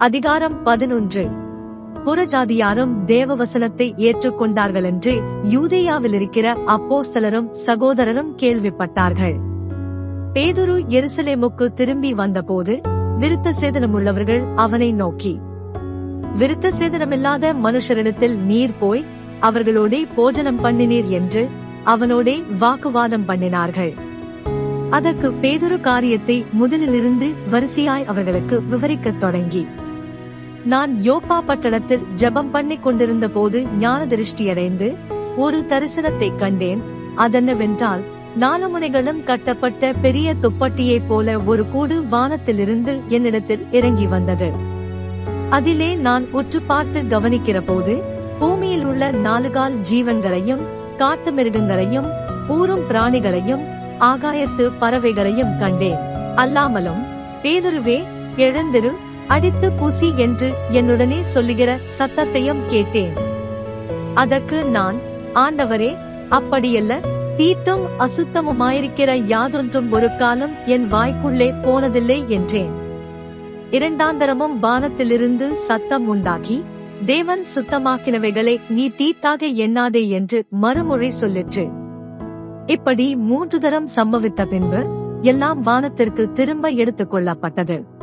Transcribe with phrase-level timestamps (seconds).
[0.00, 1.30] அதிகாரம் பதினொன்று.
[1.94, 9.36] புறஜாதியாரும் தேவவசனத்தை ஏற்றுக்கொண்டார்கள் என்று யூதேயாவில் இருக்கிற அப்போஸ்தலரும் சகோதரரும் கேள்விப்பட்டார்கள்.
[10.32, 12.80] பேதுரு எருசலேமுக்கு திரும்பி வந்தபோது
[13.18, 15.40] விருத்த சேதனமுள்ளவர்கள் அவனை நோக்கி
[16.38, 19.04] விருத்த சேதனமில்லாத மனுஷரிடத்தில் நீர் போய்
[19.40, 21.48] அவர்களோடே போஜனம் பண்ணினீர் என்று
[21.84, 23.94] அவனோடே வாக்குவாதம் பண்ணினார்கள்.
[24.90, 29.66] அதற்கு பேதொரு காரியத்தை முதலிலிருந்து வரிசையாய் அவர்களுக்கு விவரிக்கத் தொடங்கி
[30.64, 34.96] நான் யோப்பா பட்டணத்தில் ஜெபம் பண்ணிக் கொண்டிருந்த போது ஞான திருஷ்டியடைந்து
[35.36, 36.82] ஒரு தரிசனத்தைக் கண்டேன்.
[37.16, 38.00] அதென்னவென்றால்
[38.36, 44.50] நாலு முனைகளும் கட்டப்பட்ட பெரிய துப்பட்டியைப் போல ஒரு கூடு வானத்திலிருந்து என்னிடத்தில் இறங்கி வந்தது.
[45.50, 48.02] அதிலே நான் உற்று பார்த்து கவனிக்கிற போது
[48.38, 50.60] பூமியில் உள்ள நாலுகால் ஜீவன்களையும்
[50.96, 52.10] காட்டு மிருகங்களையும்
[52.48, 53.64] ஊரும் பிராணிகளையும்
[54.00, 55.98] ஆகாயத்து பறவைகளையும் கண்டேன்.
[56.36, 57.06] அல்லாமலும்
[57.42, 58.04] பேதுருவே
[58.36, 58.92] எழுந்திரு
[59.30, 63.12] அடித்து புசி என்று என்னுடனே சொல்லுகிற சத்தத்தையும் கேட்டேன்.
[64.14, 64.96] அதற்கு நான்
[65.34, 65.96] ஆண்டவரே
[66.30, 66.98] அப்படியல்ல
[67.36, 72.70] தீட்டும் அசுத்தமுமாயிருக்கிற யாதொன்றும் ஒரு காலம் என் வாய்க்குள்ளே போனதில்லை என்றேன்.
[73.70, 76.64] இரண்டாந்தரமும் வானத்திலிருந்து சத்தம் உண்டாகி
[77.04, 81.70] தேவன் சுத்தமாக்கினவைகளை நீ தீட்டாக எண்ணாதே என்று மறுமொழி சொல்லிற்று.
[82.66, 84.86] இப்படி மூன்று தரம் சம்பவித்த பின்பு
[85.20, 87.98] எல்லாம் வானத்திற்கு திரும்ப எடுத்துக் கொள்ளப்பட்டது.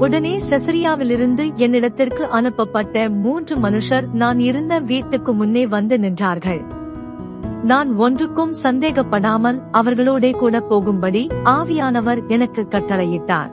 [0.00, 6.60] உடனே செசரியாவிலிருந்து என்னிடத்திற்கு அனுப்பப்பட்ட மூன்று மனுஷர் நான் இருந்த வீட்டுக்கு முன்னே வந்து நின்றார்கள்.
[7.62, 13.50] நான் ஒன்றுக்கும் சந்தேகப்படாமல் அவர்களோடே கூட போகும்படி ஆவியானவர் எனக்கு கட்டளையிட்டார்.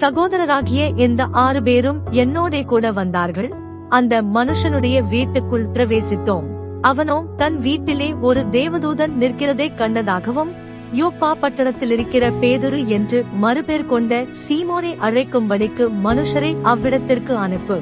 [0.00, 3.52] சகோதரராகிய இந்த ஆறு பேரும் என்னோடே கூட வந்தார்கள்.
[3.88, 6.46] அந்த மனுஷனுடைய வீட்டுக்குள் பிரவேசித்தோம்.
[6.80, 10.52] அவனோ தன் வீட்டிலே ஒரு தேவதூதன் நிற்கிறதை கண்டதாகவும்
[10.94, 17.80] யோப்பா பட்டணத்தில் இருக்கிற பேதுரு என்று மறுபேர் கொண்ட சீமோனை அழைக்கும்படிக்கு மனுஷரை அவ்விடத்திற்கு அனுப்பு.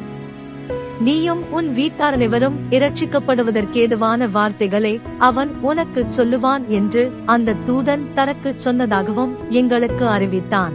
[1.00, 10.08] நீயும் உன் வீட்டார் அனைவரும் இரட்சிக்கப்படுவதற்கேதுவான வார்த்தைகளை அவன் உனக்கு சொல்லுவான் என்று அந்த தூதன் தனக்கு சொன்னதாகவும் எங்களுக்கு
[10.08, 10.72] அறிவித்தான்.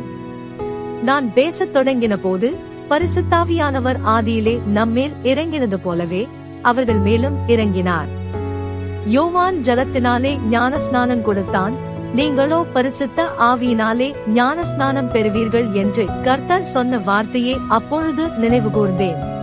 [1.04, 2.54] நான் பேசத் தொடங்கின போது
[2.90, 6.28] பரிசுத்தாவியானவர் ஆதியிலே நம்மேல் இறங்கினது போலவே
[6.62, 8.08] அவர்கள் மேலும் இறங்கினார்.
[9.06, 11.87] யோவான் ஜலத்தினாலே ஞானஸ்நானம் கொடுத்தான்.
[12.14, 19.36] நீங்களோ பரிசுத்த ஆவியினாலே ஞானஸ்நானம் பெறுவீர்கள் என்று கர்த்தர் சொன்ன வார்த்தையை அப்பொழுது நினைவுகூர்ந்தேன்.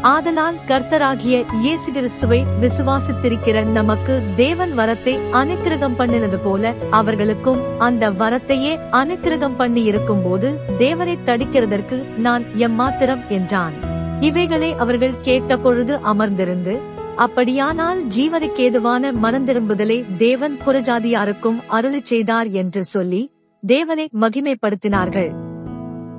[0.00, 9.56] ஆதலால் கர்த்தராகிய இயேசு கிறிஸ்துவை விசுவாசித்திருக்கிற நமக்கு தேவன் வரத்தை அனுக்கிரகம் பண்ணினது போல அவர்களுக்கும் அந்த வரத்தையே அனுக்கிரகம்
[9.56, 13.72] பண்ணி இருக்கும் போது தேவனை தடிக்கிறதற்கு நான் எம்மாத்திரம் என்றான்.
[14.20, 16.80] இவைகளை அவர்கள் கேட்ட பொழுது அமர்ந்திருந்து
[17.22, 25.30] அப்படியானால் ஜீவனுக்கேதுவான மனந்திரும்புதலை தேவன் புறஜாதியாருக்கும் அருளி செய்தார் என்று சொல்லி தேவனை மகிமைப்படுத்தினார்கள்.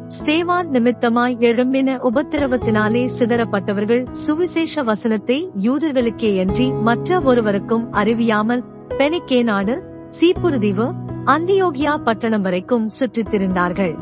[0.07, 9.83] ஸ்தேவான் நிமித்தமாய் எழும்பின உபத்திரவத்தினாலே சிதறப்பட்டவர்கள் சுவிசேஷ வசனத்தை யூதர்களுக்கே அன்றி மற்ற ஒருவருக்கும் அறிவியாமல் பெனிக்கே நாடு
[10.21, 10.87] சீப்புருதீவு
[11.25, 13.95] அந்தியோகியா பட்டணம் வரைக்கும் சுற்றித் திரிந்தார்கள்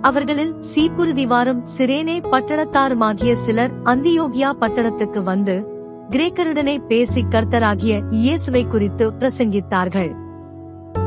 [0.00, 5.73] அவர்களில் சீப்புருதிவாரும் சிரேனே பட்டணத்தாருமாகிய சிலர் அந்தியோகியா பட்டணத்துக்கு வந்து
[6.10, 10.10] கிரேக்கருடனே பேசி கர்த்தராகிய இயேசுவை குறித்து பிரசங்கித்தார்கள்.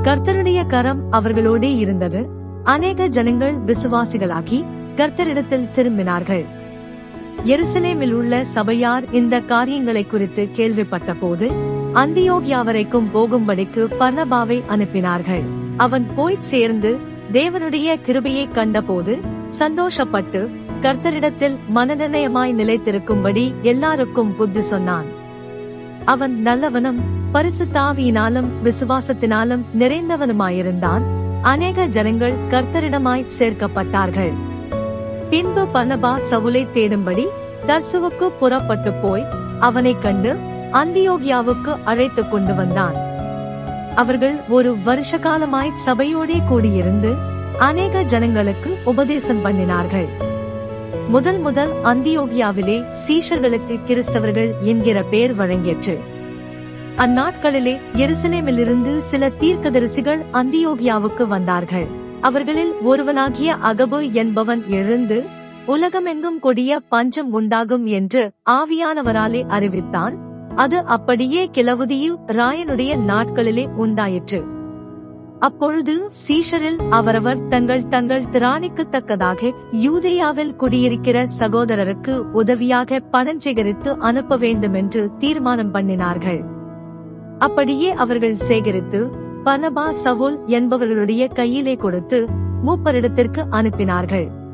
[0.04, 2.30] கர்த்தருடைய கரம் அவர்களோடே இருந்தது.
[2.64, 4.66] அநேக ஜனங்கள் விசுவாசிகளாகி
[4.96, 6.46] கர்த்தரிடத்தில் திரும்பினார்கள்.
[7.44, 11.50] எருசலேமில் உள்ள சபையார் இந்த காரியங்களை குறித்து கேள்விப்பட்ட போது
[11.94, 15.44] அந்தியோகியா வரைக்கும் போகும்படிக்கு பர்ணபாவை அனுப்பினார்கள்.
[15.78, 16.98] அவன் போய் சேர்ந்து
[17.32, 19.18] தேவனுடைய கிருபையை கண்டபோது
[19.60, 20.50] சந்தோஷப்பட்டு
[20.82, 25.06] கர்த்தரிடத்தில் மனநிர்ணயமாய் நிலைத்திருக்கும்படி எல்லாருக்கும் புத்தி சொன்னான்.
[26.06, 27.00] அவன் நல்லவனும்
[27.34, 31.02] பரிசுத்தாவியினாலும் விசுவாசத்தினாலும் நிறைந்தவனுமாயிருந்தான்.
[31.42, 34.34] அநேக ஜனங்கள் கர்த்தரிடமாய் சேர்க்கப்பட்டார்கள்.
[35.30, 37.26] பின்பு பனபா சவுலை தேடும்படி
[37.68, 39.26] தர்சுவுக்கு புறப்பட்டு போய்
[39.60, 40.34] அவனை கண்டு
[40.72, 42.96] அந்தியோகியாவுக்கு அழைத்துக் கொண்டு வந்தான்.
[43.96, 47.16] அவர்கள் ஒரு வருஷ காலமாய் சபையோடே கூடியிருந்து
[47.60, 50.08] அநேக ஜனங்களுக்கு உபதேசம் பண்ணினார்கள்.
[51.10, 55.98] முதல் முதல் அந்தியோகியாவிலே சீஷர்களுக்கு கிறிஸ்தவர்கள் என்கிற பெயர் வழங்கியற்று.
[56.98, 61.88] அந்நாட்களிலே எருசலேமிலிருந்து சில தீர்க்கதரிசிகள் அந்தியோகியாவுக்கு வந்தார்கள்.
[62.22, 65.26] அவர்களில் ஒருவனாகிய அகபு என்பவன் எழுந்து
[65.66, 70.16] உலகமெங்கும் கொடிய பஞ்சம் உண்டாகும் என்று ஆவியானவராலே அறிவித்தான்.
[70.56, 74.44] அது அப்படியே கிளவுதியு ராயனுடைய நாட்களிலே உண்டாயிற்று.
[75.40, 85.74] அப்பொழுது சீஷரில் அவரவர் தங்கள் தங்கள் திராணிக்குத்தக்கதாக யூதேயாவில் குடியிருக்கிற சகோதரருக்கு உதவியாக பணம் சேகரித்து அனுப்ப வேண்டுமென்று தீர்மானம்
[85.74, 86.44] பண்ணினார்கள்.
[87.40, 89.10] அப்படியே அவர்கள் சேகரித்து
[89.44, 92.28] பனபா சவுல் என்பவர்களுடைய கையிலே கொடுத்து
[92.66, 94.46] மூப்பரிடத்திற்கு அனுப்பினார்கள்.